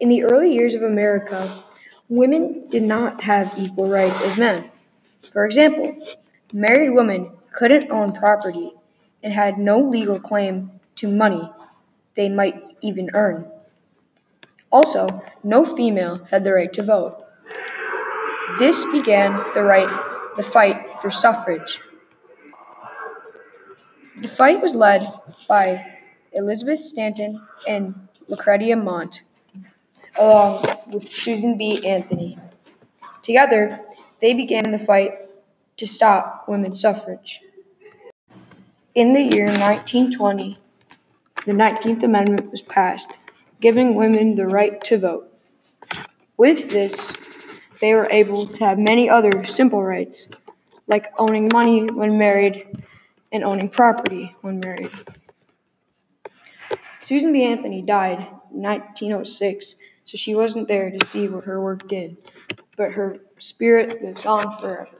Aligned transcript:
In 0.00 0.08
the 0.08 0.24
early 0.24 0.52
years 0.52 0.74
of 0.74 0.82
America, 0.82 1.62
women 2.08 2.64
did 2.70 2.82
not 2.82 3.22
have 3.24 3.52
equal 3.58 3.86
rights 3.86 4.22
as 4.22 4.38
men. 4.38 4.70
For 5.30 5.44
example, 5.44 5.96
married 6.52 6.90
women 6.90 7.30
couldn't 7.52 7.90
own 7.90 8.12
property 8.12 8.72
and 9.22 9.34
had 9.34 9.58
no 9.58 9.78
legal 9.78 10.18
claim 10.18 10.70
to 10.96 11.06
money 11.06 11.50
they 12.14 12.30
might 12.30 12.54
even 12.80 13.10
earn. 13.12 13.46
Also, 14.72 15.20
no 15.44 15.64
female 15.64 16.24
had 16.30 16.44
the 16.44 16.54
right 16.54 16.72
to 16.72 16.82
vote. 16.82 17.22
This 18.58 18.84
began 18.86 19.34
the 19.54 19.62
right 19.62 19.88
the 20.36 20.42
fight 20.42 21.00
for 21.02 21.10
suffrage. 21.10 21.80
The 24.22 24.28
fight 24.28 24.62
was 24.62 24.74
led 24.74 25.06
by 25.48 25.84
Elizabeth 26.32 26.80
Stanton 26.80 27.42
and 27.68 28.08
Lucretia 28.28 28.76
Mott, 28.76 29.22
along 30.20 30.64
with 30.88 31.10
Susan 31.10 31.56
B. 31.56 31.84
Anthony. 31.84 32.38
Together, 33.22 33.80
they 34.20 34.34
began 34.34 34.70
the 34.70 34.78
fight 34.78 35.12
to 35.78 35.86
stop 35.86 36.44
women's 36.46 36.78
suffrage. 36.80 37.40
In 38.94 39.14
the 39.14 39.22
year 39.22 39.46
1920, 39.46 40.58
the 41.46 41.52
19th 41.52 42.02
Amendment 42.02 42.50
was 42.50 42.60
passed, 42.60 43.12
giving 43.60 43.94
women 43.94 44.34
the 44.34 44.46
right 44.46 44.82
to 44.84 44.98
vote. 44.98 45.32
With 46.36 46.68
this, 46.68 47.14
they 47.80 47.94
were 47.94 48.08
able 48.10 48.46
to 48.46 48.64
have 48.64 48.78
many 48.78 49.08
other 49.08 49.46
simple 49.46 49.82
rights, 49.82 50.28
like 50.86 51.06
owning 51.18 51.48
money 51.50 51.86
when 51.86 52.18
married 52.18 52.66
and 53.32 53.42
owning 53.42 53.70
property 53.70 54.36
when 54.42 54.60
married. 54.60 54.90
Susan 57.00 57.32
B. 57.32 57.44
Anthony 57.44 57.80
died 57.80 58.18
in 58.52 58.62
1906, 58.62 59.74
so 60.04 60.16
she 60.16 60.34
wasn't 60.34 60.68
there 60.68 60.90
to 60.90 61.06
see 61.06 61.28
what 61.28 61.44
her 61.44 61.60
work 61.60 61.88
did, 61.88 62.16
but 62.76 62.92
her 62.92 63.18
spirit 63.38 64.02
lives 64.04 64.26
on 64.26 64.56
forever. 64.58 64.98